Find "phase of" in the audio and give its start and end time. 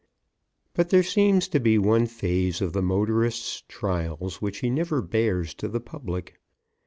2.07-2.73